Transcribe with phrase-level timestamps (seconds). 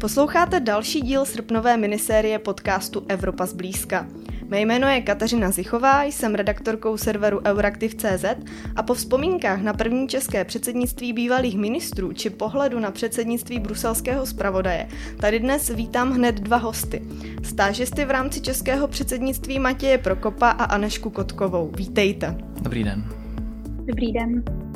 [0.00, 4.06] Posloucháte další díl srpnové minisérie podcastu Evropa zblízka.
[4.48, 8.24] Mé jméno je Kateřina Zichová, jsem redaktorkou serveru Euraktiv.cz
[8.76, 14.88] a po vzpomínkách na první české předsednictví bývalých ministrů či pohledu na předsednictví bruselského zpravodaje
[15.20, 17.02] tady dnes vítám hned dva hosty.
[17.42, 21.70] Stážisty v rámci českého předsednictví Matěje Prokopa a Anešku Kotkovou.
[21.76, 22.36] Vítejte.
[22.62, 23.04] Dobrý den.
[23.86, 24.67] Dobrý den.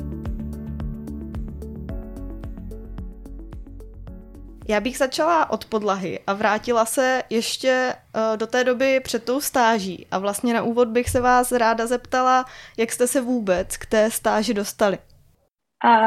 [4.69, 9.41] Já bych začala od podlahy a vrátila se ještě uh, do té doby před tou
[9.41, 10.07] stáží.
[10.11, 12.45] A vlastně na úvod bych se vás ráda zeptala,
[12.79, 14.99] jak jste se vůbec k té stáži dostali.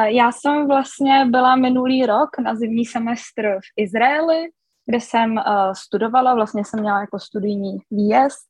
[0.05, 4.43] Já jsem vlastně byla minulý rok na zimní semestr v Izraeli,
[4.85, 5.43] kde jsem uh,
[5.73, 8.45] studovala, vlastně jsem měla jako studijní výjezd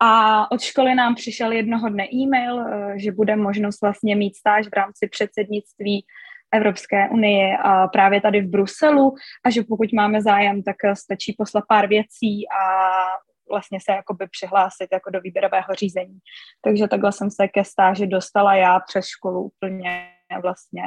[0.00, 4.66] a od školy nám přišel jednoho dne e-mail, uh, že bude možnost vlastně mít stáž
[4.66, 6.04] v rámci předsednictví
[6.54, 9.14] Evropské unii a právě tady v Bruselu
[9.46, 12.62] a že pokud máme zájem, tak stačí poslat pár věcí a
[13.50, 16.18] vlastně se jakoby přihlásit jako do výběrového řízení.
[16.64, 20.08] Takže takhle jsem se ke stáži dostala já přes školu úplně
[20.42, 20.82] vlastně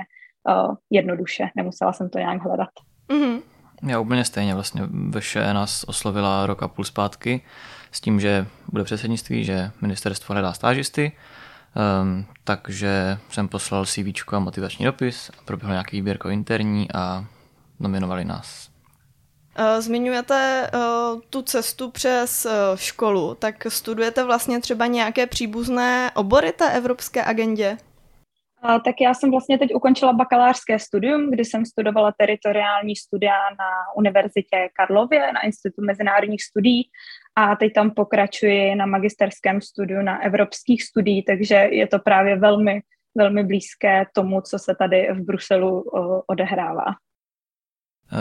[0.49, 1.49] uh, jednoduše.
[1.55, 2.69] Nemusela jsem to nějak hledat.
[3.09, 3.41] Mm-hmm.
[3.87, 7.41] Já úplně stejně vlastně Veše nás oslovila rok a půl zpátky
[7.91, 11.11] s tím, že bude předsednictví, že ministerstvo hledá stážisty
[11.75, 17.25] Um, takže jsem poslal CV a motivační dopis, proběhl nějaký výběrko interní a
[17.79, 18.71] nominovali nás.
[19.55, 26.51] Eh, zmiňujete uh, tu cestu přes uh, školu, tak studujete vlastně třeba nějaké příbuzné obory
[26.51, 27.77] té evropské agendě?
[28.63, 33.69] Uh, tak já jsem vlastně teď ukončila bakalářské studium, kdy jsem studovala teritoriální studia na
[33.95, 36.89] Univerzitě Karlově, na Institutu mezinárodních studií
[37.35, 42.81] a teď tam pokračuji na magisterském studiu na evropských studiích, takže je to právě velmi,
[43.17, 45.83] velmi blízké tomu, co se tady v Bruselu
[46.27, 46.85] odehrává.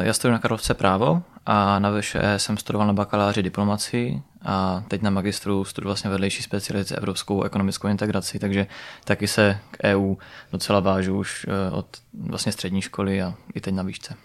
[0.03, 5.03] Já studuji na Karlovce právo a na VŠE jsem studoval na bakaláři diplomacii a teď
[5.03, 8.67] na magistru studuji vlastně vedlejší specializaci evropskou ekonomickou integraci, takže
[9.05, 10.15] taky se k EU
[10.53, 14.17] docela vážu už e, od vlastně střední školy a i teď na výšce.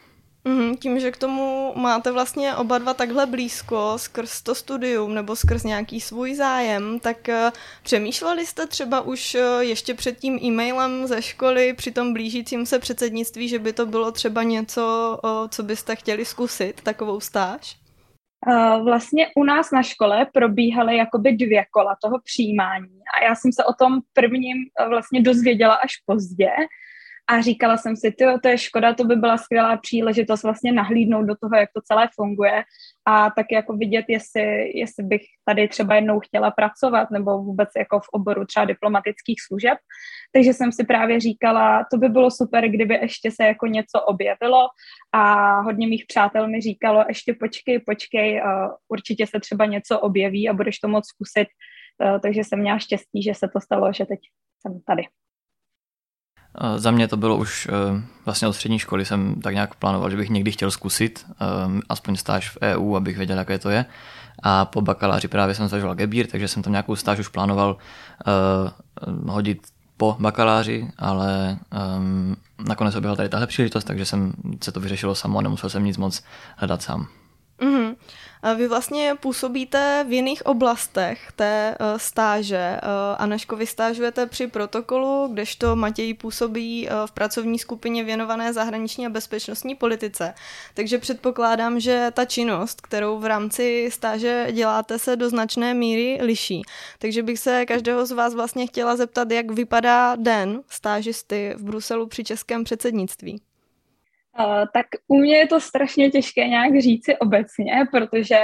[0.47, 5.35] Mm, tím, že k tomu máte vlastně oba dva takhle blízko skrz to studium nebo
[5.35, 7.49] skrz nějaký svůj zájem, tak uh,
[7.83, 12.79] přemýšleli jste třeba už uh, ještě před tím e-mailem ze školy při tom blížícím se
[12.79, 15.19] předsednictví, že by to bylo třeba něco,
[15.49, 17.75] co byste chtěli zkusit, takovou stáž?
[18.83, 23.63] Vlastně u nás na škole probíhaly jakoby dvě kola toho přijímání a já jsem se
[23.63, 24.57] o tom prvním
[24.89, 26.49] vlastně dozvěděla až pozdě,
[27.27, 28.11] a říkala jsem si,
[28.43, 32.09] to je škoda, to by byla skvělá příležitost vlastně nahlídnout do toho, jak to celé
[32.15, 32.63] funguje
[33.05, 37.99] a tak jako vidět, jestli, jestli bych tady třeba jednou chtěla pracovat nebo vůbec jako
[37.99, 39.77] v oboru třeba diplomatických služeb.
[40.31, 44.67] Takže jsem si právě říkala, to by bylo super, kdyby ještě se jako něco objevilo
[45.11, 48.41] a hodně mých přátel mi říkalo, ještě počkej, počkej,
[48.87, 51.47] určitě se třeba něco objeví a budeš to moc zkusit.
[52.21, 54.19] Takže jsem měla štěstí, že se to stalo, že teď
[54.61, 55.03] jsem tady.
[56.75, 60.17] Za mě to bylo už eh, vlastně od střední školy jsem tak nějak plánoval, že
[60.17, 61.35] bych někdy chtěl zkusit eh,
[61.89, 63.85] aspoň stáž v EU, abych věděl, jaké to je.
[64.43, 67.77] A po bakaláři právě jsem zažil Gebír, takže jsem tam nějakou stáž už plánoval
[69.27, 69.67] hodit
[69.97, 71.57] po bakaláři, ale
[71.97, 72.35] um,
[72.67, 74.33] nakonec objevila tady tahle příležitost, takže jsem
[74.63, 76.23] se to vyřešilo samo a nemusel jsem nic moc
[76.57, 77.07] hledat sám.
[77.59, 77.95] Mm-hmm.
[78.53, 82.79] Vy vlastně působíte v jiných oblastech té uh, stáže.
[82.83, 89.05] Uh, Aneško, vy stážujete při protokolu, kdežto Matěj působí uh, v pracovní skupině věnované zahraniční
[89.05, 90.33] a bezpečnostní politice.
[90.73, 96.61] Takže předpokládám, že ta činnost, kterou v rámci stáže děláte, se do značné míry liší.
[96.99, 102.07] Takže bych se každého z vás vlastně chtěla zeptat, jak vypadá den stážisty v Bruselu
[102.07, 103.41] při českém předsednictví.
[104.39, 108.39] Uh, tak u mě je to strašně těžké nějak říci obecně, protože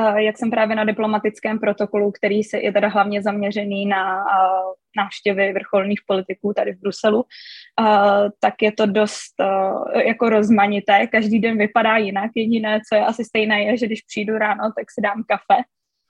[0.00, 4.72] uh, jak jsem právě na diplomatickém protokolu, který se je teda hlavně zaměřený na uh,
[4.96, 7.24] návštěvy vrcholných politiků tady v Bruselu,
[8.40, 9.34] tak je to dost
[10.06, 11.06] jako rozmanité.
[11.06, 12.30] Každý den vypadá jinak.
[12.34, 15.62] Jediné, co je asi stejné, je, že když přijdu ráno, tak si dám kafe,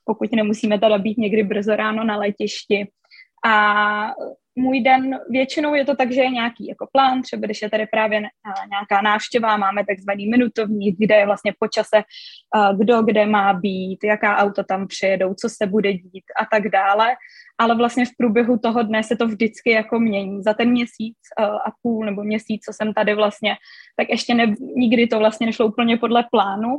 [0.04, 2.88] pokud nemusíme teda být někdy brzo ráno na letišti.
[3.46, 4.12] A
[4.56, 7.86] můj den, většinou je to tak, že je nějaký jako plán, třeba když je tady
[7.86, 8.20] právě
[8.70, 12.02] nějaká návštěva, máme takzvaný minutovník, kde je vlastně po čase,
[12.78, 17.14] kdo kde má být, jaká auto tam přijedou, co se bude dít a tak dále,
[17.58, 20.42] ale vlastně v průběhu toho dne se to vždycky jako mění.
[20.42, 23.54] Za ten měsíc a půl nebo měsíc, co jsem tady vlastně,
[23.96, 26.78] tak ještě ne, nikdy to vlastně nešlo úplně podle plánu,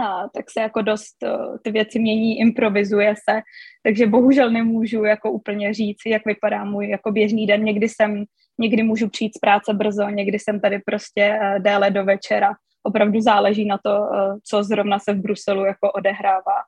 [0.00, 3.40] a, tak se jako dost uh, ty věci mění, improvizuje se,
[3.82, 7.64] takže bohužel nemůžu jako úplně říct, jak vypadá můj jako běžný den.
[7.64, 8.24] Někdy jsem,
[8.58, 12.52] někdy můžu přijít z práce brzo, někdy jsem tady prostě uh, déle do večera,
[12.82, 14.08] opravdu záleží na to,
[14.44, 16.64] co zrovna se v Bruselu jako odehrává.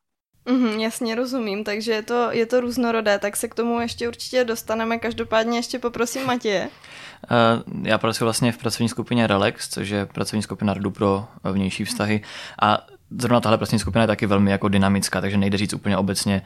[0.48, 4.44] Mm, jasně rozumím, takže je to, je to různorodé, tak se k tomu ještě určitě
[4.44, 4.98] dostaneme.
[4.98, 6.68] Každopádně ještě poprosím Matěje.
[6.68, 11.84] Uh, já pracuji vlastně v pracovní skupině Relax, což je pracovní skupina Radu pro vnější
[11.84, 12.22] vztahy
[12.62, 12.86] a
[13.18, 16.42] zrovna tahle pracovní skupina je taky velmi jako dynamická, takže nejde říct úplně obecně,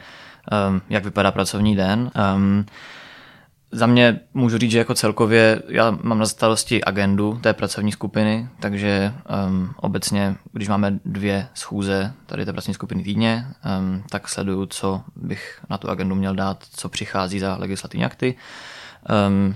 [0.68, 2.10] um, jak vypadá pracovní den.
[2.34, 2.66] Um,
[3.72, 8.48] za mě můžu říct, že jako celkově já mám na starosti agendu té pracovní skupiny,
[8.60, 9.14] takže
[9.48, 13.46] um, obecně, když máme dvě schůze tady té pracovní skupiny týdně,
[13.78, 18.34] um, tak sleduju, co bych na tu agendu měl dát, co přichází za legislativní akty.
[19.28, 19.54] Um,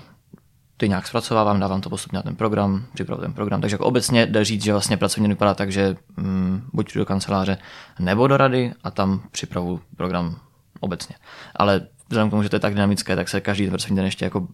[0.81, 3.61] ty nějak zpracovávám, dávám to postupně na ten program, připravuji ten program.
[3.61, 7.59] Takže jako obecně jde říct, že vlastně pracovně vypadá tak, že um, buď do kanceláře
[7.99, 10.37] nebo do rady a tam připravu program
[10.81, 11.17] obecně.
[11.57, 14.25] Ale vzhledem k tomu, že to je tak dynamické, tak se každý pracovní den ještě
[14.25, 14.49] jako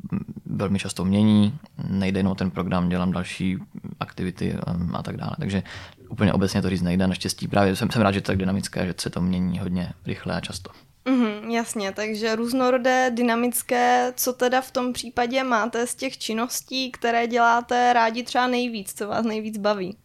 [0.46, 1.58] velmi často mění,
[1.88, 3.58] nejde jenom ten program, dělám další
[4.00, 5.32] aktivity um, a tak dále.
[5.38, 5.62] Takže
[6.08, 7.06] úplně obecně to říct nejde.
[7.06, 9.93] Naštěstí právě jsem, jsem rád, že to je tak dynamické, že se to mění hodně
[10.06, 10.70] rychle a často.
[11.08, 17.26] Mm, jasně, takže různorodé, dynamické, co teda v tom případě máte z těch činností, které
[17.26, 19.97] děláte rádi třeba nejvíc, co vás nejvíc baví?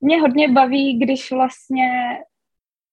[0.00, 1.88] Mě hodně baví, když vlastně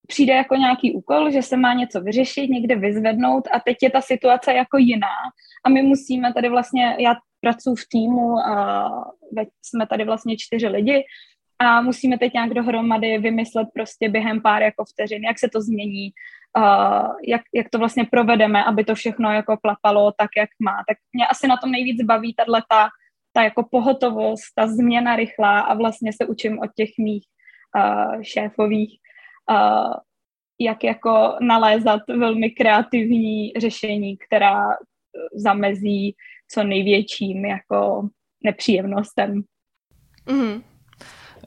[0.08, 4.02] přijde jako nějaký úkol, že se má něco vyřešit, někde vyzvednout a teď je ta
[4.02, 5.16] situace jako jiná
[5.66, 8.90] a my musíme tady vlastně, já pracuji v týmu a
[9.62, 11.04] jsme tady vlastně čtyři lidi
[11.60, 16.12] a musíme teď nějak dohromady vymyslet prostě během pár jako vteřin, jak se to změní,
[16.58, 20.84] uh, jak, jak to vlastně provedeme, aby to všechno jako klapalo tak, jak má.
[20.88, 22.90] Tak mě asi na tom nejvíc baví tato ta,
[23.34, 27.24] ta jako pohotovost, ta změna rychlá a vlastně se učím od těch mých
[27.76, 29.00] uh, šéfových,
[29.52, 29.94] uh,
[30.60, 34.64] jak jako nalézat velmi kreativní řešení, která
[35.36, 36.16] zamezí
[36.52, 38.10] co největším jako
[38.44, 39.42] nepříjemnostem.
[40.28, 40.64] Mm-hmm.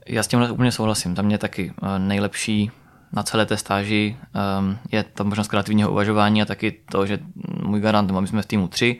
[0.06, 1.14] Já s tímhle úplně souhlasím.
[1.14, 2.70] Tam mě taky nejlepší
[3.12, 4.16] na celé té stáži
[4.58, 7.18] um, je ta možnost kreativního uvažování a taky to, že
[7.62, 8.98] můj garant, my jsme v týmu tři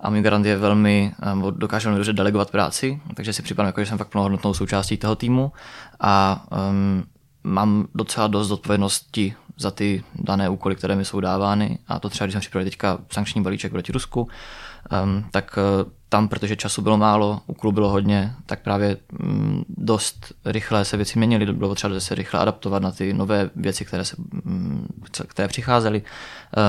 [0.00, 3.80] a můj garant je velmi, um, dokáže velmi dobře delegovat práci, takže si připadám, jako,
[3.80, 5.52] že jsem fakt plnohodnotnou součástí toho týmu
[6.00, 7.04] a um,
[7.44, 12.26] mám docela dost odpovědnosti za ty dané úkoly, které mi jsou dávány a to třeba,
[12.26, 14.28] když jsem připravil teďka sankční balíček proti Rusku,
[15.04, 20.32] um, tak uh, tam, protože času bylo málo, úkolů bylo hodně, tak právě um, dost
[20.44, 24.16] rychle se věci měnily, bylo třeba se rychle adaptovat na ty nové věci, které, se,
[24.46, 24.86] um,
[25.26, 26.02] které přicházely.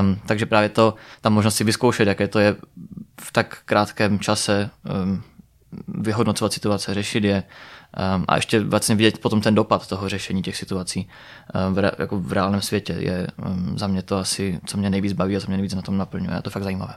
[0.01, 2.55] Um, takže právě to, ta možnost si vyzkoušet, jaké to je
[3.21, 4.69] v tak krátkém čase
[5.03, 5.23] um,
[5.87, 7.43] vyhodnocovat situace, řešit je,
[8.15, 11.09] Um, a ještě vlastně vidět potom ten dopad toho řešení těch situací
[11.67, 14.89] um, v, re, jako v reálném světě je um, za mě to asi, co mě
[14.89, 16.35] nejvíc baví a co mě nejvíc na tom naplňuje.
[16.35, 16.93] Je to fakt zajímavé.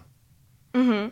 [0.74, 1.10] Mm-hmm.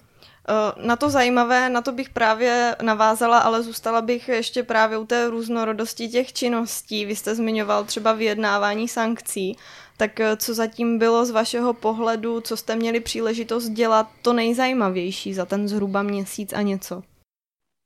[0.76, 5.30] Na to zajímavé, na to bych právě navázala, ale zůstala bych ještě právě u té
[5.30, 7.04] různorodosti těch činností.
[7.04, 9.56] Vy jste zmiňoval třeba vyjednávání sankcí.
[9.96, 15.34] Tak e, co zatím bylo z vašeho pohledu, co jste měli příležitost dělat to nejzajímavější
[15.34, 17.02] za ten zhruba měsíc a něco?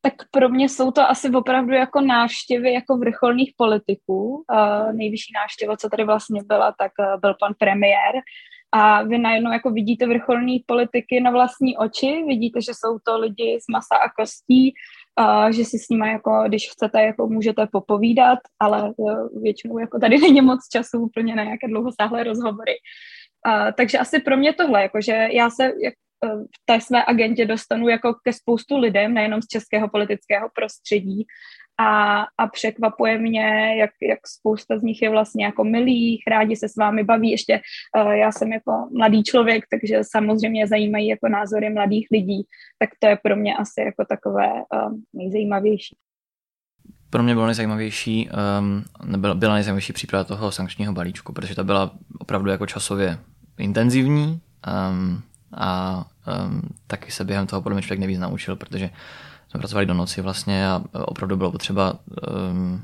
[0.05, 4.45] tak pro mě jsou to asi opravdu jako návštěvy jako vrcholných politiků.
[4.53, 8.15] Uh, nejvyšší návštěva, co tady vlastně byla, tak byl pan premiér.
[8.73, 13.59] A vy najednou jako vidíte vrcholní politiky na vlastní oči, vidíte, že jsou to lidi
[13.63, 14.75] z masa a kostí,
[15.21, 19.99] uh, že si s nimi jako, když chcete, jako můžete popovídat, ale uh, většinou jako
[19.99, 22.75] tady není moc času úplně na nějaké dlouhosáhlé rozhovory.
[23.47, 27.89] Uh, takže asi pro mě tohle, jakože já se, jak, v té své agentě dostanu
[27.89, 31.27] jako ke spoustu lidem, nejenom z českého politického prostředí
[31.81, 36.69] a, a překvapuje mě, jak, jak spousta z nich je vlastně jako milých, rádi se
[36.69, 37.61] s vámi baví, ještě
[37.97, 42.43] uh, já jsem jako mladý člověk, takže samozřejmě zajímají jako názory mladých lidí,
[42.79, 45.97] tak to je pro mě asi jako takové uh, nejzajímavější.
[47.11, 51.91] Pro mě bylo nejzajímavější, um, nebyla, byla nejzajímavější příprava toho sankčního balíčku, protože ta byla
[52.19, 53.19] opravdu jako časově
[53.59, 54.41] intenzivní,
[54.91, 55.23] um,
[55.57, 56.05] a
[56.45, 58.91] um, taky se během toho podle mě člověk nevíc naučil, protože
[59.53, 61.95] jsme pracovali do noci vlastně a opravdu bylo potřeba
[62.53, 62.83] um,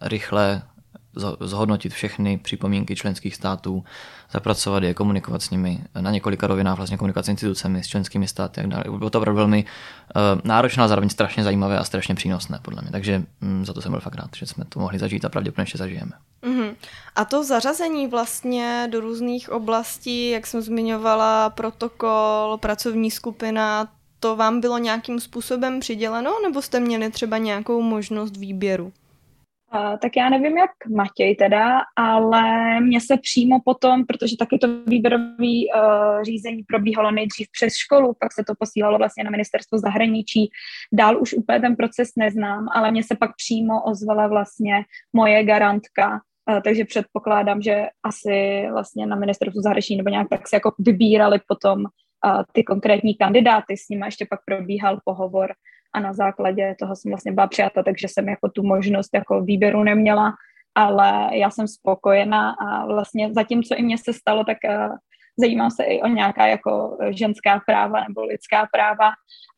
[0.00, 0.62] rychle
[1.40, 3.84] zhodnotit všechny připomínky členských států,
[4.32, 8.60] zapracovat je, komunikovat s nimi na několika rovinách, vlastně komunikovat s institucemi, s členskými státy
[8.60, 8.84] a tak dále.
[8.98, 12.90] Bylo to opravdu velmi uh, náročné a zároveň strašně zajímavé a strašně přínosné, podle mě.
[12.90, 15.62] Takže um, za to jsem byl fakt rád, že jsme to mohli zažít a pravděpodobně
[15.62, 16.12] ještě zažijeme.
[16.42, 16.74] Mm-hmm.
[17.16, 23.88] A to zařazení vlastně do různých oblastí, jak jsem zmiňovala, protokol, pracovní skupina,
[24.24, 28.84] to vám bylo nějakým způsobem přiděleno, nebo jste měli třeba nějakou možnost výběru?
[28.84, 32.42] Uh, tak já nevím, jak Matěj teda, ale
[32.80, 38.32] mě se přímo potom, protože taky to výběrové uh, řízení probíhalo nejdřív přes školu, pak
[38.32, 40.50] se to posílalo vlastně na ministerstvo zahraničí,
[40.92, 46.10] dál už úplně ten proces neznám, ale mě se pak přímo ozvala vlastně moje garantka,
[46.10, 51.40] uh, takže předpokládám, že asi vlastně na ministerstvu zahraničí nebo nějak tak se jako vybírali
[51.48, 51.84] potom
[52.52, 55.52] ty konkrétní kandidáty, s nimi ještě pak probíhal pohovor
[55.94, 59.82] a na základě toho jsem vlastně byla přijata, takže jsem jako tu možnost jako výběru
[59.82, 60.32] neměla,
[60.74, 64.96] ale já jsem spokojená a vlastně zatímco i mně se stalo, tak uh,
[65.38, 69.10] zajímám se i o nějaká jako ženská práva nebo lidská práva.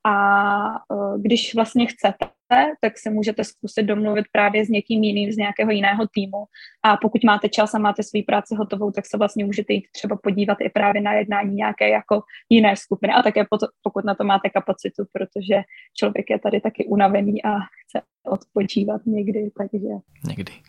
[0.04, 2.36] A uh, když vlastně chcete,
[2.81, 6.45] tak se můžete zkusit domluvit právě s někým jiným z nějakého jiného týmu
[6.83, 10.17] a pokud máte čas a máte svou práci hotovou, tak se vlastně můžete jít třeba
[10.17, 13.45] podívat i právě na jednání nějaké jako jiné skupiny a také
[13.83, 15.62] pokud na to máte kapacitu, protože
[15.95, 19.88] člověk je tady taky unavený a chce odpočívat někdy, takže...
[20.29, 20.53] Někdy.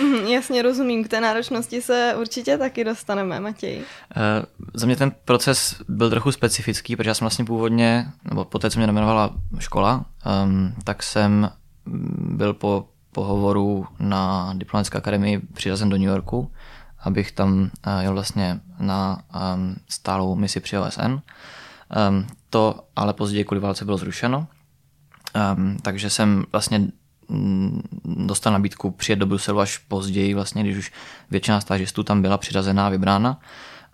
[0.00, 3.76] Mhm, jasně rozumím, k té náročnosti se určitě taky dostaneme, Matěj.
[3.76, 3.84] Uh,
[4.74, 8.70] za mě ten proces byl trochu specifický, protože já jsem vlastně původně, nebo po té,
[8.70, 10.04] co mě nominovala škola,
[10.44, 11.50] um, tak jsem
[12.18, 16.52] byl po pohovoru na diplomatické akademii přiřazen do New Yorku,
[16.98, 17.68] abych tam uh,
[18.00, 19.22] jel vlastně na
[19.54, 21.02] um, stálou misi při OSN.
[21.02, 24.46] Um, to ale později kvůli válce bylo zrušeno,
[25.56, 26.88] um, takže jsem vlastně
[27.28, 30.92] mm, dostal nabídku přijet do Bruselu až později, vlastně, když už
[31.30, 33.40] většina stážistů tam byla přiřazená, vybrána.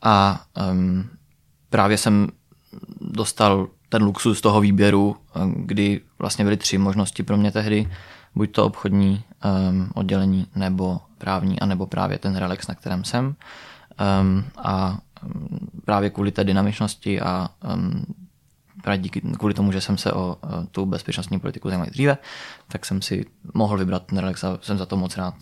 [0.02, 1.08] A um,
[1.70, 2.28] právě jsem
[3.00, 5.16] dostal ten luxus toho výběru,
[5.56, 7.90] kdy vlastně byly tři možnosti pro mě tehdy,
[8.34, 9.22] buď to obchodní
[9.70, 13.26] um, oddělení, nebo právní, anebo právě ten relax, na kterém jsem.
[14.20, 14.98] Um, a
[15.84, 18.04] právě kvůli té dynamičnosti a um,
[18.82, 20.36] právě díky, kvůli tomu, že jsem se o, o
[20.72, 22.18] tu bezpečnostní politiku zajímal dříve,
[22.68, 25.34] tak jsem si mohl vybrat ten relax a jsem za to moc rád.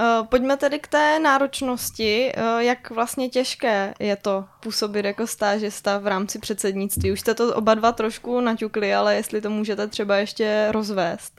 [0.00, 2.32] Uh, pojďme tedy k té náročnosti.
[2.36, 7.12] Uh, jak vlastně těžké je to působit jako stážista v rámci předsednictví?
[7.12, 11.32] Už jste to oba dva trošku naťukli, ale jestli to můžete třeba ještě rozvést.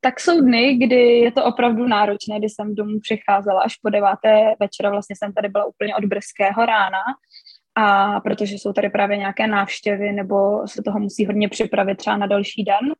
[0.00, 4.54] Tak jsou dny, kdy je to opravdu náročné, kdy jsem domů přicházela až po deváté
[4.60, 7.02] večera, vlastně jsem tady byla úplně od brzkého rána,
[7.74, 12.26] a protože jsou tady právě nějaké návštěvy nebo se toho musí hodně připravit třeba na
[12.26, 12.92] další den.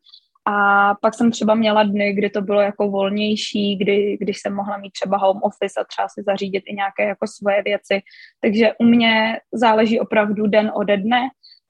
[0.46, 4.76] A pak jsem třeba měla dny, kdy to bylo jako volnější, kdy, když jsem mohla
[4.76, 8.00] mít třeba home office a třeba si zařídit i nějaké jako svoje věci.
[8.40, 11.20] Takže u mě záleží opravdu den ode dne,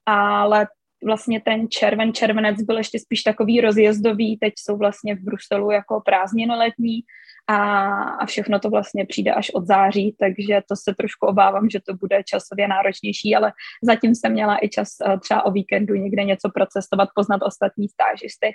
[0.05, 0.67] ale
[1.05, 6.01] vlastně ten červen, červenec byl ještě spíš takový rozjezdový, teď jsou vlastně v Bruselu jako
[6.05, 6.99] prázdniny letní
[7.47, 7.57] a,
[8.01, 11.93] a všechno to vlastně přijde až od září, takže to se trošku obávám, že to
[11.93, 13.51] bude časově náročnější, ale
[13.83, 18.47] zatím jsem měla i čas eh, třeba o víkendu někde něco procestovat, poznat ostatní stážisty,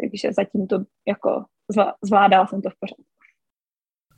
[0.00, 0.78] takže zatím to
[1.08, 1.44] jako
[2.04, 3.02] zvládala jsem to v pořádku.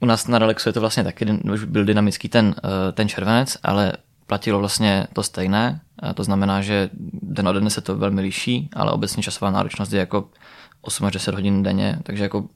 [0.02, 3.56] U nás na Relaxu je to vlastně taky, už byl dynamický ten, eh, ten červenec,
[3.62, 3.92] ale
[4.26, 5.80] platilo vlastně to stejné,
[6.14, 6.90] to znamená, že
[7.22, 10.30] den ode dne se to velmi liší, ale obecně časová náročnost je jako
[10.80, 12.48] 8 až 10 hodin denně, takže jako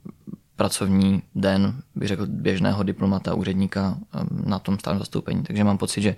[0.56, 5.42] pracovní den, bych řekl, běžného diplomata, úředníka um, na tom stálem zastoupení.
[5.42, 6.16] Takže mám pocit, že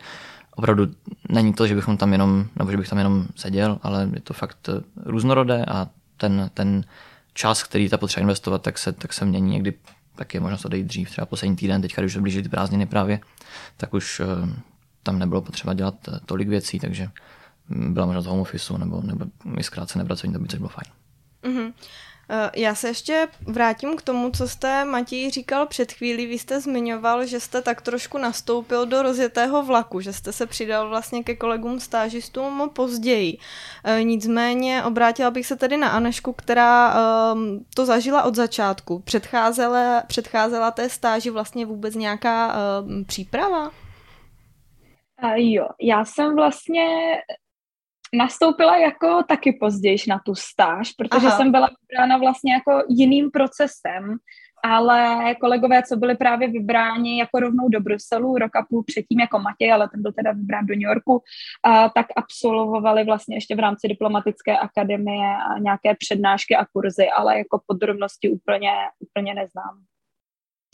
[0.55, 0.87] opravdu
[1.29, 4.35] není to, že bychom tam jenom, nebo že bych tam jenom seděl, ale je to
[4.35, 6.85] fakt eh, různorodé a ten, ten
[7.35, 9.75] čas, který ta potřeba investovat, tak se, tak se mění někdy
[10.17, 13.21] tak je možnost odejít dřív, třeba poslední týden, teďka, když se blíží ty prázdniny právě,
[13.77, 14.49] tak už uh,
[15.03, 17.09] tam nebylo potřeba dělat eh, tolik věcí, takže
[17.69, 19.25] mm, byla možnost home office nebo, nebo
[19.59, 20.93] i zkrácené pracovní doby, což bylo fajn.
[21.43, 21.73] Mm-hmm.
[22.31, 26.27] Eh, já se ještě vrátím k tomu, co jste, Matěj, říkal před chvílí.
[26.27, 30.89] Vy jste zmiňoval, že jste tak trošku nastoupil do rozjetého vlaku, že jste se přidal
[30.89, 33.39] vlastně ke kolegům stážistům později.
[33.85, 38.99] Eh, nicméně obrátila bych se tedy na Anešku, která ehm, to zažila od začátku.
[38.99, 43.71] Předcházela, předcházela té stáži vlastně vůbec nějaká ehm, příprava?
[45.19, 46.87] A jo, já jsem vlastně
[48.15, 51.37] nastoupila jako taky později na tu stáž, protože Aha.
[51.37, 54.17] jsem byla vybrána vlastně jako jiným procesem,
[54.65, 59.39] ale kolegové, co byli právě vybráni jako rovnou do Bruselu, rok a půl předtím jako
[59.39, 61.23] Matěj, ale ten byl teda vybrán do New Yorku,
[61.65, 67.39] a, tak absolvovali vlastně ještě v rámci diplomatické akademie a nějaké přednášky a kurzy, ale
[67.39, 69.79] jako podrobnosti úplně, úplně neznám.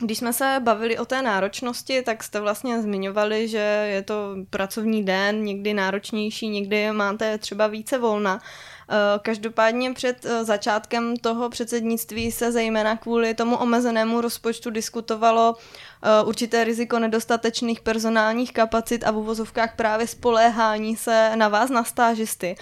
[0.03, 5.05] Když jsme se bavili o té náročnosti, tak jste vlastně zmiňovali, že je to pracovní
[5.05, 8.41] den, někdy náročnější, někdy máte třeba více volna.
[8.89, 15.55] Eh, každopádně před eh, začátkem toho předsednictví se zejména kvůli tomu omezenému rozpočtu diskutovalo
[16.03, 21.85] eh, určité riziko nedostatečných personálních kapacit a v uvozovkách právě spoléhání se na vás, na
[21.85, 22.57] stážisty.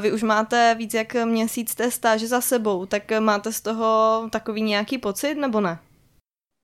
[0.00, 4.62] Vy už máte víc jak měsíc té stáže za sebou, tak máte z toho takový
[4.62, 5.78] nějaký pocit nebo ne?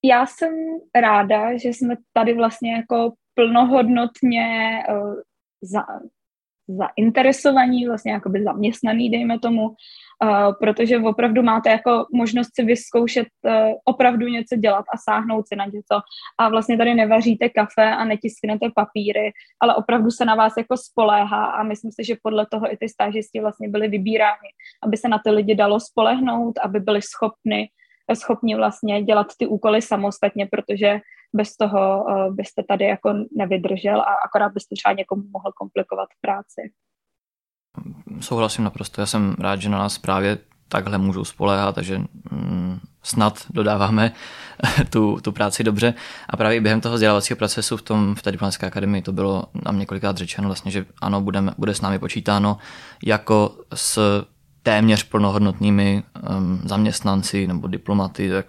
[0.05, 0.55] Já jsem
[0.95, 5.15] ráda, že jsme tady vlastně jako plnohodnotně uh,
[5.63, 5.85] za,
[6.69, 9.75] zainteresovaní, vlastně jakoby zaměstnaný, dejme tomu, uh,
[10.61, 13.53] protože opravdu máte jako možnost si vyzkoušet uh,
[13.85, 16.01] opravdu něco dělat a sáhnout si na něco.
[16.39, 21.45] A vlastně tady nevaříte kafe a netisknete papíry, ale opravdu se na vás jako spoléhá
[21.47, 24.51] a myslím si, že podle toho i ty stážisti vlastně byli vybíráni,
[24.83, 27.69] aby se na ty lidi dalo spolehnout, aby byli schopni
[28.17, 31.01] schopni vlastně dělat ty úkoly samostatně, protože
[31.33, 36.73] bez toho uh, byste tady jako nevydržel a akorát byste třeba někomu mohl komplikovat práci.
[38.21, 39.01] Souhlasím naprosto.
[39.01, 40.39] Já jsem rád, že na nás právě
[40.69, 41.99] takhle můžou spoléhat, takže
[42.31, 44.13] mm, snad dodáváme
[44.91, 45.95] tu, tu práci dobře.
[46.29, 49.79] A právě během toho vzdělávacího procesu v, tom, v té diplomatické akademii to bylo nám
[49.79, 52.59] několikrát řečeno, vlastně, že ano, budeme, bude s námi počítáno
[53.05, 54.25] jako s
[54.63, 56.03] téměř plnohodnotnými
[56.39, 58.47] um, zaměstnanci nebo diplomaty, tak,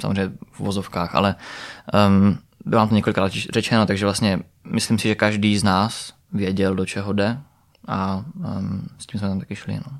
[0.00, 1.34] samozřejmě v vozovkách, ale
[2.08, 6.74] um, bylo nám to několikrát řečeno, takže vlastně myslím si, že každý z nás věděl,
[6.74, 7.38] do čeho jde
[7.88, 9.74] a um, s tím jsme tam taky šli.
[9.74, 9.98] No.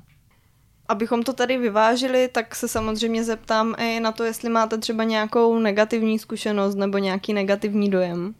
[0.87, 5.59] Abychom to tady vyvážili, tak se samozřejmě zeptám i na to, jestli máte třeba nějakou
[5.59, 8.35] negativní zkušenost nebo nějaký negativní dojem.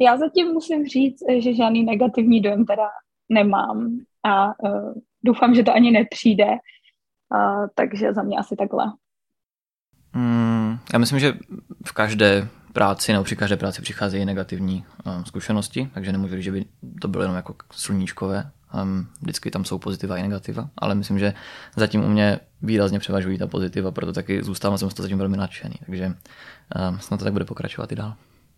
[0.00, 2.88] Já zatím musím říct, že žádný negativní dojem teda
[3.28, 4.92] nemám a uh,
[5.24, 6.46] doufám, že to ani nepřijde.
[6.46, 8.84] Uh, takže za mě asi takhle.
[10.14, 11.32] Mm, já myslím, že
[11.86, 16.52] v každé práci nebo při každé práci přicházejí negativní um, zkušenosti, takže nemůžu říct, že
[16.52, 16.64] by
[17.00, 18.50] to bylo jenom jako sluníčkové.
[18.82, 21.34] Um, vždycky tam jsou pozitiva i negativa, ale myslím, že
[21.76, 25.36] zatím u mě výrazně převažují ta pozitiva, proto taky zůstávám jsem z toho zatím velmi
[25.36, 28.14] nadšený, takže um, snad to tak bude pokračovat i dál.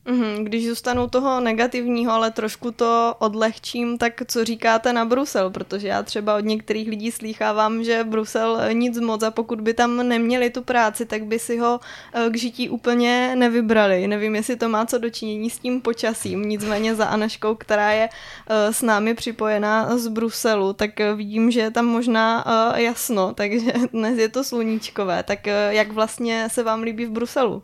[0.07, 5.51] Mm-hmm, když zůstanu toho negativního, ale trošku to odlehčím, tak co říkáte na Brusel?
[5.51, 10.09] Protože já třeba od některých lidí slýchávám, že Brusel nic moc a pokud by tam
[10.09, 11.81] neměli tu práci, tak by si ho
[12.15, 14.09] eh, k žití úplně nevybrali.
[14.09, 18.73] Nevím, jestli to má co dočinění s tím počasím, nicméně za Aneškou, která je eh,
[18.73, 22.45] s námi připojená z Bruselu, tak eh, vidím, že je tam možná
[22.77, 25.23] jasno, takže dnes je to sluníčkové.
[25.23, 27.63] Tak jak vlastně se vám líbí v Bruselu?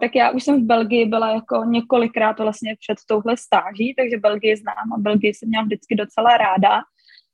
[0.00, 4.56] Tak já už jsem v Belgii byla jako několikrát vlastně před touhle stáží, takže Belgii
[4.56, 6.80] znám a Belgii jsem měla vždycky docela ráda.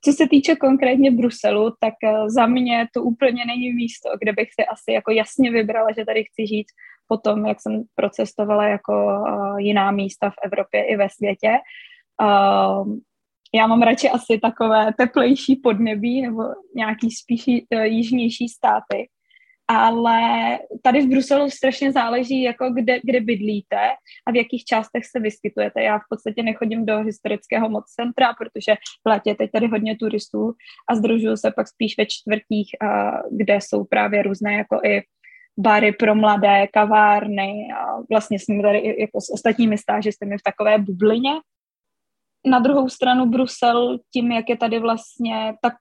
[0.04, 4.48] Co se týče konkrétně Bruselu, tak eh, za mě to úplně není místo, kde bych
[4.48, 6.66] si asi jako jasně vybrala, že tady chci žít
[7.08, 11.50] po tom, jak jsem procestovala jako uh, jiná místa v Evropě i ve světě.
[12.22, 12.96] Uh,
[13.54, 16.42] já mám radši asi takové teplejší podnebí nebo
[16.76, 19.08] nějaký spíš uh, jižnější státy
[19.68, 20.18] ale
[20.82, 23.80] tady v Bruselu strašně záleží, jako kde, kde bydlíte
[24.26, 25.82] a v jakých částech se vyskytujete.
[25.82, 30.52] Já v podstatě nechodím do historického moc centra, protože v létě teď tady hodně turistů
[30.90, 32.70] a združuju se pak spíš ve čtvrtích,
[33.30, 35.02] kde jsou právě různé jako i
[35.58, 41.30] bary pro mladé, kavárny a vlastně jsme tady jako s ostatními stážisty v takové bublině.
[42.46, 45.72] Na druhou stranu Brusel, tím, jak je tady vlastně tak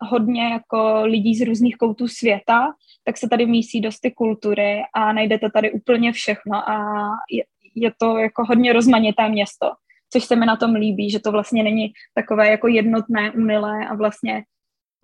[0.00, 2.66] hodně jako lidí z různých koutů světa,
[3.04, 7.92] tak se tady mísí dost ty kultury a najdete tady úplně všechno a je, je
[7.98, 9.70] to jako hodně rozmanité město,
[10.12, 13.94] což se mi na tom líbí, že to vlastně není takové jako jednotné, umilé a
[13.94, 14.44] vlastně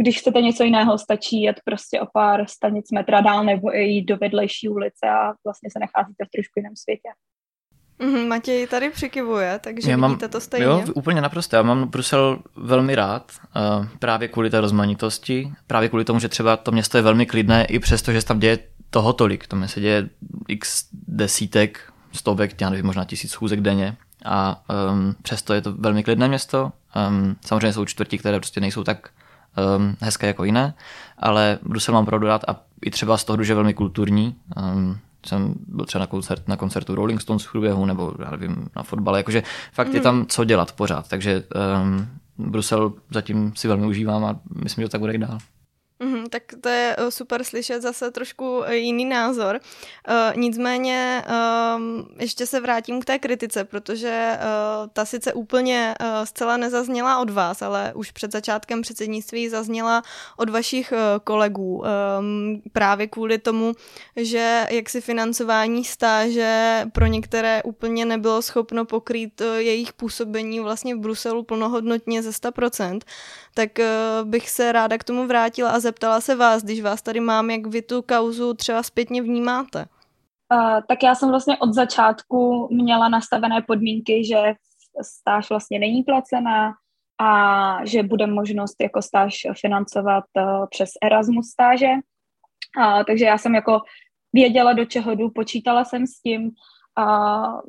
[0.03, 4.17] když chcete něco jiného, stačí jet prostě o pár stanic metra dál nebo i do
[4.17, 7.09] vedlejší ulice a vlastně se nacházíte v trošku jiném světě.
[7.99, 10.67] Mm, Matěj tady přikivuje, takže já vidíte to stejně.
[10.67, 11.57] Jo, úplně naprosto.
[11.57, 13.33] Já mám Brusel velmi rád,
[13.81, 17.65] uh, právě kvůli té rozmanitosti, právě kvůli tomu, že třeba to město je velmi klidné,
[17.65, 18.59] i přesto, že se tam děje
[18.91, 19.47] toho tolik.
[19.47, 20.09] To se děje
[20.49, 23.97] x desítek, stovek, já nevím, možná tisíc schůzek denně.
[24.25, 26.73] A um, přesto je to velmi klidné město.
[27.09, 29.09] Um, samozřejmě jsou čtvrti, které prostě nejsou tak
[29.77, 30.75] um, hezké jako jiné,
[31.19, 34.37] ale Brusel mám opravdu rád a i třeba z toho, že je velmi kulturní.
[34.57, 38.69] Um, jsem byl třeba na, koncert, na koncertu Rolling Stones v průběhu, nebo já nevím,
[38.77, 39.95] na fotbale, jakože fakt mm.
[39.95, 40.05] je mhm.
[40.05, 41.43] tam co dělat pořád, takže
[41.83, 42.09] um,
[42.39, 45.39] Brusel zatím si velmi užívám a myslím, že to tak bude i dál.
[46.05, 49.61] Mm, tak to je eh, super slyšet zase trošku eh, jiný názor.
[50.09, 51.25] Uh, nicméně
[51.77, 57.21] um, ještě se vrátím k té kritice, protože uh, ta sice úplně uh, zcela nezazněla
[57.21, 60.03] od vás, ale už před začátkem předsednictví zazněla
[60.37, 60.93] od vašich
[61.25, 61.83] kolegů.
[62.19, 63.73] Um, právě kvůli tomu,
[64.17, 71.43] že jaksi financování stáže pro některé úplně nebylo schopno pokrýt jejich působení vlastně v Bruselu
[71.43, 73.01] plnohodnotně ze 100%,
[73.55, 73.71] tak
[74.25, 77.67] bych se ráda k tomu vrátila a zeptala se vás, když vás tady mám, jak
[77.67, 79.87] vy tu kauzu třeba zpětně vnímáte?
[80.55, 84.37] Uh, tak já jsem vlastně od začátku měla nastavené podmínky, že
[85.03, 86.73] stáž vlastně není placená
[87.21, 91.91] a že bude možnost jako stáž financovat uh, přes Erasmus stáže.
[92.79, 93.81] Uh, takže já jsem jako
[94.33, 96.51] věděla, do čeho jdu, počítala jsem s tím,
[96.99, 97.61] uh,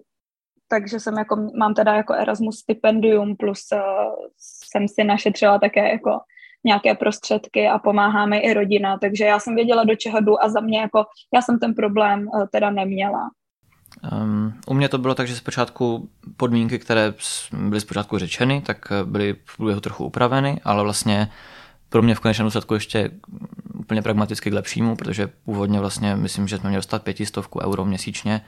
[0.68, 3.80] takže jsem jako, mám teda jako Erasmus stipendium plus uh,
[4.38, 6.20] jsem si našetřila také jako
[6.66, 10.60] nějaké prostředky a pomáháme i rodina, takže já jsem věděla, do čeho jdu a za
[10.60, 13.30] mě jako, já jsem ten problém uh, teda neměla.
[14.12, 17.14] Um, u mě to bylo tak, že zpočátku podmínky, které
[17.54, 21.30] byly zpočátku řečeny, tak eh, byly v průběhu trochu upraveny, ale vlastně
[21.90, 23.12] pro mě v konečném důsledku ještě
[23.74, 28.42] úplně pragmaticky k lepšímu, protože původně vlastně myslím, že jsme měli dostat pětistovku euro měsíčně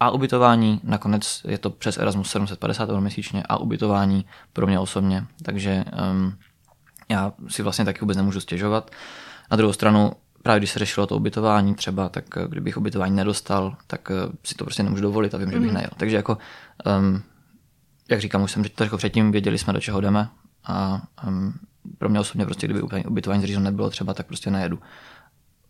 [0.00, 5.24] a ubytování, nakonec je to přes Erasmus 750 euro měsíčně a ubytování pro mě osobně,
[5.42, 6.34] takže um,
[7.10, 8.90] já si vlastně taky vůbec nemůžu stěžovat.
[9.50, 13.76] Na druhou stranu, právě když se řešilo to ubytování třeba, tak eh, kdybych ubytování nedostal,
[13.86, 15.52] tak eh, si to prostě nemůžu dovolit a vím, mm.
[15.52, 15.90] že bych nejel.
[15.96, 16.38] Takže jako,
[16.98, 17.22] um,
[18.10, 20.28] jak říkám, už jsem to řekl předtím, věděli jsme, do čeho jdeme
[20.64, 21.54] a um,
[21.98, 24.78] pro mě osobně prostě, kdyby ubytování zřízeno nebylo třeba, tak prostě nejedu.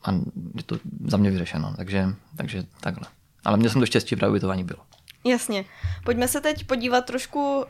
[0.04, 0.12] A
[0.56, 3.06] je to za mě vyřešeno, takže, takže takhle.
[3.44, 4.80] Ale měl jsem to štěstí, právě ubytování bylo.
[5.24, 5.64] Jasně.
[6.04, 7.64] Pojďme se teď podívat trošku uh,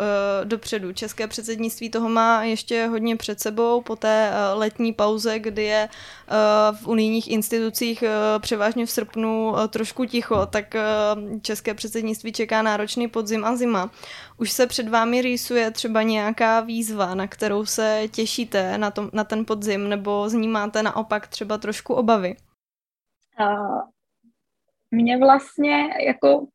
[0.44, 0.92] dopředu.
[0.92, 5.88] České předsednictví toho má ještě hodně před sebou po té uh, letní pauze, kdy je
[5.88, 8.08] uh, v unijních institucích uh,
[8.42, 13.90] převážně v srpnu uh, trošku ticho, tak uh, české předsednictví čeká náročný podzim a zima.
[14.36, 19.24] Už se před vámi rýsuje třeba nějaká výzva, na kterou se těšíte na, tom, na
[19.24, 22.36] ten podzim, nebo z ní máte naopak třeba trošku obavy?
[23.40, 23.80] Uh,
[24.90, 26.46] mě vlastně jako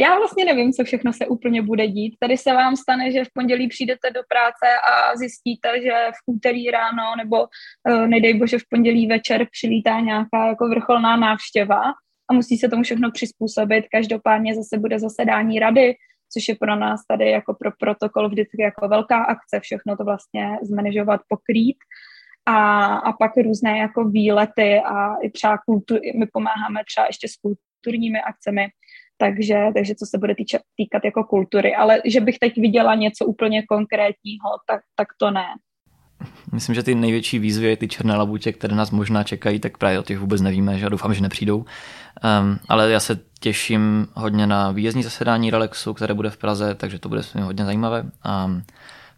[0.00, 2.16] já vlastně nevím, co všechno se úplně bude dít.
[2.20, 6.70] Tady se vám stane, že v pondělí přijdete do práce a zjistíte, že v úterý
[6.70, 11.82] ráno nebo uh, nedej bože v pondělí večer přilítá nějaká jako vrcholná návštěva
[12.30, 13.84] a musí se tomu všechno přizpůsobit.
[13.92, 15.94] Každopádně zase bude zasedání rady,
[16.32, 20.58] což je pro nás tady jako pro protokol vždycky jako velká akce, všechno to vlastně
[20.62, 21.76] zmanežovat, pokrýt.
[22.46, 27.36] A, a pak různé jako výlety a i třeba kultur, my pomáháme třeba ještě s
[27.36, 28.66] kulturními akcemi,
[29.24, 33.24] takže, takže co se bude týče, týkat jako kultury, ale že bych teď viděla něco
[33.24, 35.46] úplně konkrétního, tak, tak to ne.
[36.52, 40.02] Myslím, že ty největší výzvy, ty černé labutě, které nás možná čekají, tak právě o
[40.02, 41.56] těch vůbec nevíme, že doufám, že nepřijdou.
[41.58, 46.98] Um, ale já se těším hodně na výjezdní zasedání Relexu, které bude v Praze, takže
[46.98, 48.02] to bude hodně zajímavé.
[48.02, 48.62] Um,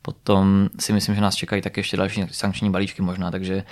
[0.03, 3.65] potom si myslím, že nás čekají také ještě další sankční balíčky možná, takže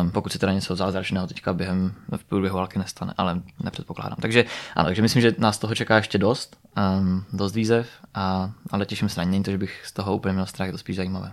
[0.00, 4.18] Um, pokud se teda něco zázračného teďka během v průběhu války nestane, ale nepředpokládám.
[4.20, 4.44] Takže
[4.76, 6.56] ano, takže myslím, že nás toho čeká ještě dost,
[6.98, 10.32] um, dost výzev, a, ale těším se na něj, to, že bych z toho úplně
[10.32, 11.32] měl strach, je to spíš zajímavé.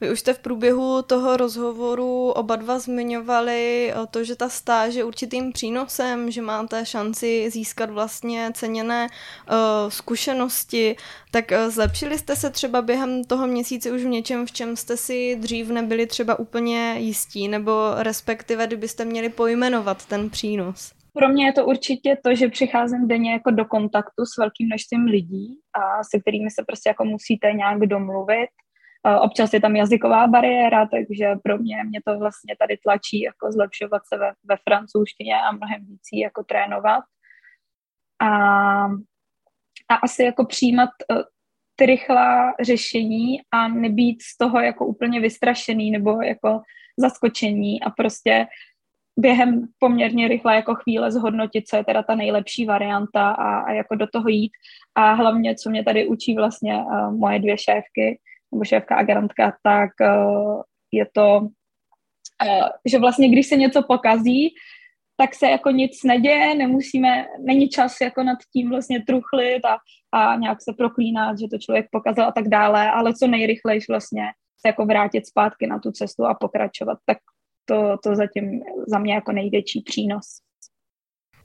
[0.00, 4.94] Vy už jste v průběhu toho rozhovoru oba dva zmiňovali o to, že ta stáž
[4.94, 9.56] je určitým přínosem, že máte šanci získat vlastně ceněné uh,
[9.88, 10.96] zkušenosti.
[11.30, 14.96] Tak uh, zlepšili jste se třeba během toho měsíce už v něčem, v čem jste
[14.96, 20.92] si dřív nebyli třeba úplně jistí, nebo respektive kdybyste měli pojmenovat ten přínos?
[21.12, 25.04] Pro mě je to určitě to, že přicházím denně jako do kontaktu s velkým množstvím
[25.04, 28.48] lidí a se kterými se prostě jako musíte nějak domluvit
[29.20, 34.02] Občas je tam jazyková bariéra, takže pro mě mě to vlastně tady tlačí jako zlepšovat
[34.06, 37.04] se ve, ve francouzštině a mnohem víc jako trénovat.
[38.22, 38.28] A,
[39.88, 41.22] a asi jako přijímat uh,
[41.76, 46.60] ty rychlá řešení a nebýt z toho jako úplně vystrašený nebo jako
[46.98, 48.46] zaskočení a prostě
[49.18, 53.94] během poměrně rychle jako chvíle zhodnotit, co je teda ta nejlepší varianta a, a jako
[53.94, 54.52] do toho jít.
[54.94, 58.20] A hlavně, co mě tady učí vlastně uh, moje dvě šéfky,
[58.54, 60.62] nebo šéfka a garantka, tak uh,
[60.92, 64.54] je to, uh, že vlastně když se něco pokazí,
[65.16, 69.78] tak se jako nic neděje, nemusíme, není čas jako nad tím vlastně truchlit a,
[70.12, 74.24] a nějak se proklínat, že to člověk pokazil a tak dále, ale co nejrychleji vlastně
[74.60, 77.18] se jako vrátit zpátky na tu cestu a pokračovat, tak
[77.64, 80.43] to, to zatím za mě jako největší přínos.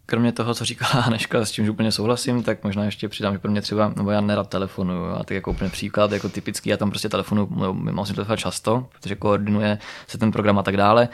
[0.10, 3.52] Kromě toho, co říkala Aneška, s čím úplně souhlasím, tak možná ještě přidám, že pro
[3.52, 6.90] mě třeba, nebo já nerad telefonu, a tak jako úplně příklad, jako typický, já tam
[6.90, 11.10] prostě telefonu musím telefonovat často, protože koordinuje se ten program a tak dále.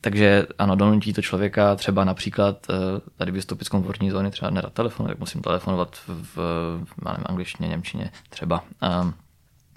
[0.00, 2.74] takže ano, donutí to člověka třeba například eh,
[3.16, 6.36] tady vystoupit z komfortní zóny, třeba nedat telefon, tak musím telefonovat v,
[6.84, 8.64] v nevím, angličtině, němčině třeba.
[9.02, 9.14] Um,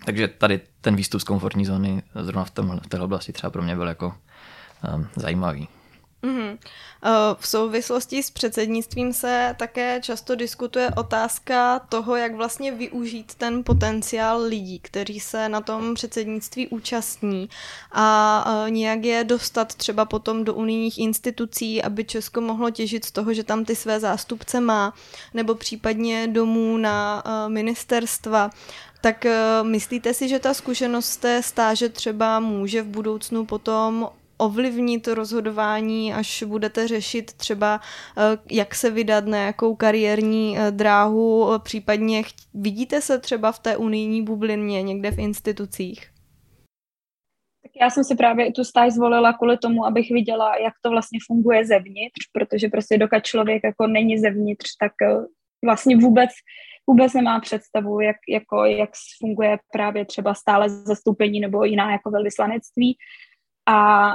[0.05, 3.61] takže tady ten výstup z komfortní zóny zrovna v, tomhle, v této oblasti třeba pro
[3.61, 4.13] mě byl jako
[4.95, 5.67] um, zajímavý.
[6.27, 6.57] Mm-hmm.
[7.39, 14.41] V souvislosti s předsednictvím se také často diskutuje otázka toho, jak vlastně využít ten potenciál
[14.41, 17.49] lidí, kteří se na tom předsednictví účastní
[17.91, 23.33] a nějak je dostat třeba potom do unijních institucí, aby Česko mohlo těžit z toho,
[23.33, 24.93] že tam ty své zástupce má,
[25.33, 28.49] nebo případně domů na ministerstva.
[29.01, 29.25] Tak
[29.63, 36.43] myslíte si, že ta zkušenost té stáže třeba může v budoucnu potom ovlivnit rozhodování, až
[36.43, 37.79] budete řešit třeba,
[38.17, 42.23] eh, jak se vydat na jakou kariérní eh, dráhu, eh, případně
[42.53, 46.09] vidíte se třeba v té unijní bublině někde v institucích?
[47.81, 51.65] Já jsem si právě tu stáž zvolila kvůli tomu, abych viděla, jak to vlastně funguje
[51.65, 54.91] zevnitř, protože prostě dokud člověk jako není zevnitř, tak
[55.65, 56.29] vlastně vůbec
[56.87, 62.97] vůbec nemá představu, jak, jako, jak funguje právě třeba stále zastoupení nebo jiná jako velvyslanectví
[63.67, 64.11] a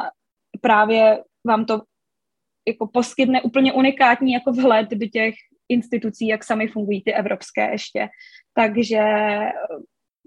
[0.61, 1.83] právě vám to
[2.69, 5.35] jako poskytne úplně unikátní jako vhled do těch
[5.69, 8.09] institucí, jak sami fungují ty evropské ještě.
[8.55, 9.03] Takže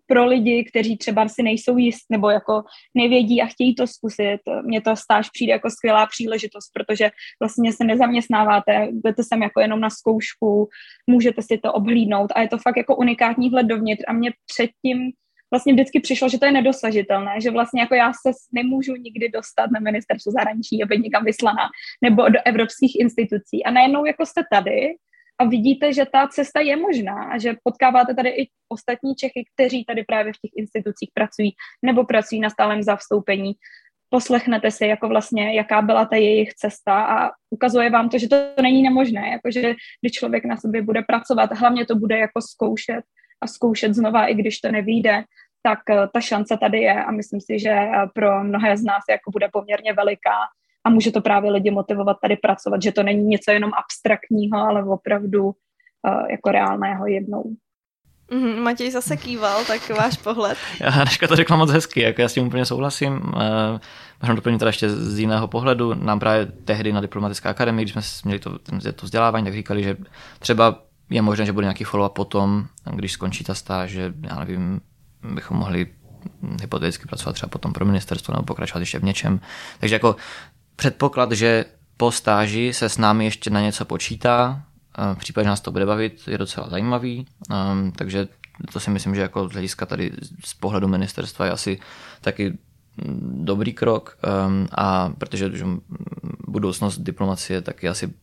[0.07, 4.81] pro lidi, kteří třeba si nejsou jist nebo jako nevědí a chtějí to zkusit, mně
[4.81, 7.11] to stáž přijde jako skvělá příležitost, protože
[7.41, 10.69] vlastně se nezaměstnáváte, jdete sem jako jenom na zkoušku,
[11.09, 15.11] můžete si to obhlídnout a je to fakt jako unikátní hled dovnitř a mě předtím
[15.51, 19.71] vlastně vždycky přišlo, že to je nedosažitelné, že vlastně jako já se nemůžu nikdy dostat
[19.71, 21.69] na ministerstvo zahraničí a být někam vyslaná
[22.01, 23.63] nebo do evropských institucí.
[23.65, 24.95] A najednou jako jste tady
[25.39, 29.85] a vidíte, že ta cesta je možná a že potkáváte tady i ostatní Čechy, kteří
[29.85, 31.51] tady právě v těch institucích pracují
[31.85, 33.53] nebo pracují na stálem zavstoupení.
[34.09, 38.35] Poslechnete si, jako vlastně, jaká byla ta jejich cesta a ukazuje vám to, že to
[38.61, 43.03] není nemožné, jakože když člověk na sobě bude pracovat, hlavně to bude jako zkoušet
[43.41, 45.23] a zkoušet znova, i když to nevíde,
[45.63, 49.03] tak eh, ta šance tady je a myslím si, že eh, pro mnohé z nás
[49.09, 50.37] jako bude poměrně veliká
[50.85, 54.83] a může to právě lidi motivovat tady pracovat, že to není něco jenom abstraktního, ale
[54.83, 55.53] opravdu uh,
[56.29, 57.43] jako reálného jednou.
[58.31, 60.57] Mm, Matěj zase kýval, tak váš pohled.
[60.81, 63.13] Já Haneška to řekla moc hezky, jako já s tím úplně souhlasím.
[63.13, 63.79] Uh,
[64.21, 65.93] možná doplnit teda ještě z jiného pohledu.
[65.93, 68.59] Nám právě tehdy na diplomatické akademii, když jsme měli to,
[68.95, 69.97] to vzdělávání, tak říkali, že
[70.39, 74.81] třeba je možné, že bude nějaký follow-up potom, když skončí ta stáž, že já nevím,
[75.33, 75.87] bychom mohli
[76.61, 79.39] hypoteticky pracovat třeba potom pro ministerstvo nebo pokračovat ještě v něčem.
[79.79, 80.15] Takže jako
[80.75, 81.65] předpoklad, že
[81.97, 84.63] po stáži se s námi ještě na něco počítá,
[85.13, 88.27] v případě, že nás to bude bavit, je docela zajímavý, um, takže
[88.73, 90.11] to si myslím, že jako z hlediska tady
[90.43, 91.79] z pohledu ministerstva je asi
[92.21, 92.57] taky
[93.31, 95.65] dobrý krok um, a protože že
[96.55, 98.13] budoucnost diplomacie taky asi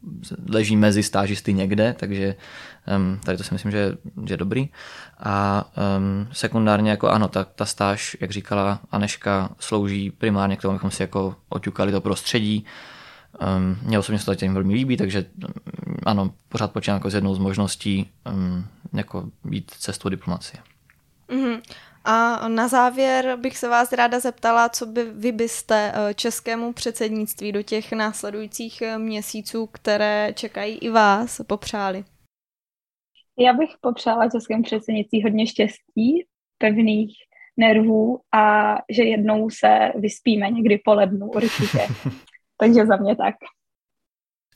[0.48, 2.34] leží mezi stážisty někde, takže
[2.96, 4.68] um, tady to si myslím, že, že je dobrý.
[5.20, 10.72] A um, sekundárně jako ano, ta, ta stáž, jak říkala Aneška, slouží primárně k tomu,
[10.72, 12.64] abychom si jako oťukali to prostředí.
[13.56, 15.52] Um, mně osobně se to tím velmi líbí, takže um,
[16.06, 20.62] ano, pořád počítám jako z jednou z možností um, jako být cestou diplomacie.
[21.28, 21.60] Mm-hmm.
[22.04, 27.52] A na závěr bych se vás ráda zeptala, co by vy byste eh, českému předsednictví
[27.52, 32.04] do těch následujících eh, měsíců, které čekají i vás, popřáli.
[33.38, 36.26] Já bych popřála českému předsednictví hodně štěstí,
[36.58, 37.14] pevných
[37.56, 41.78] nervů a že jednou se vyspíme někdy po lednu určitě.
[42.56, 43.34] Takže za mě tak.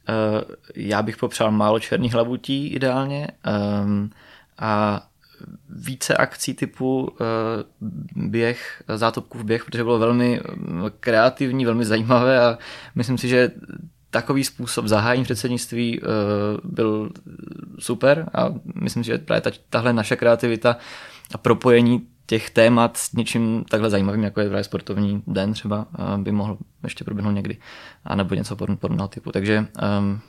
[0.09, 3.29] Uh, já bych popřál málo černých labutí ideálně
[3.85, 4.11] um,
[4.59, 5.01] a
[5.69, 7.17] více akcí typu uh,
[8.31, 10.41] běh, zátopkův běh, protože bylo velmi
[11.01, 12.59] kreativní, velmi zajímavé a
[12.95, 13.51] myslím si, že
[14.11, 16.07] takový způsob zahájení předsednictví uh,
[16.65, 17.11] byl
[17.79, 20.77] super a myslím si, že právě ta, tahle naše kreativita
[21.35, 26.33] a propojení těch témat s něčím takhle zajímavým, jako je právě sportovní den třeba, by
[26.33, 27.57] mohl ještě proběhnout někdy,
[28.05, 29.33] a nebo něco podobného typu.
[29.33, 29.67] Takže
[29.99, 30.21] um,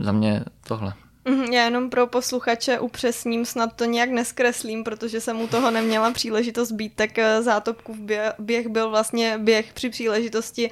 [0.00, 0.92] za mě tohle.
[1.30, 6.10] Mhm, já jenom pro posluchače upřesním, snad to nějak neskreslím, protože jsem u toho neměla
[6.10, 7.96] příležitost být, tak eh, zátopkův
[8.38, 10.70] běh byl vlastně běh při příležitosti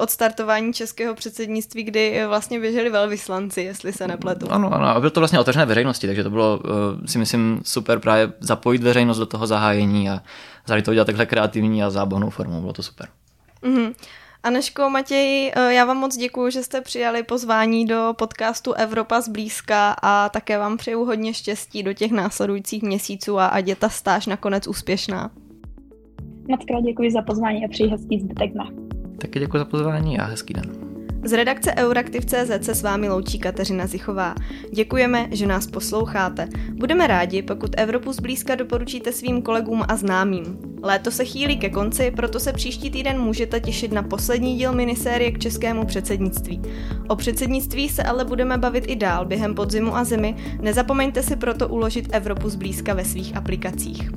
[0.00, 4.46] odstartování českého předsednictví, kdy eh, vlastně běželi velvyslanci, jestli se nepletu.
[4.50, 7.98] Ano, ano, a bylo to vlastně otevřené veřejnosti, takže to bylo, eh, si myslím, super
[7.98, 10.20] právě zapojit veřejnost do toho zahájení a
[10.66, 13.08] zároveň to udělat takhle kreativní a zábavnou formou, bylo to super.
[13.62, 13.94] Mm-hmm.
[14.42, 19.96] Aneško, Matěj, eh, já vám moc děkuji, že jste přijali pozvání do podcastu Evropa zblízka
[20.02, 24.26] a také vám přeju hodně štěstí do těch následujících měsíců a ať je ta stáž
[24.26, 25.30] nakonec úspěšná.
[26.48, 28.64] Moc krát děkuji za pozvání a přeji hezký zbytek dne.
[29.20, 30.89] Taky děkuji za pozvání a hezký den.
[31.24, 34.34] Z redakce Euraktiv.cz se s vámi loučí Kateřina Zichová.
[34.74, 36.48] Děkujeme, že nás posloucháte.
[36.72, 40.58] Budeme rádi, pokud Evropu zblízka doporučíte svým kolegům a známým.
[40.82, 45.32] Léto se chýlí ke konci, proto se příští týden můžete těšit na poslední díl minisérie
[45.32, 46.62] k českému předsednictví.
[47.08, 51.68] O předsednictví se ale budeme bavit i dál během podzimu a zimy, nezapomeňte si proto
[51.68, 54.10] uložit Evropu zblízka ve svých aplikacích.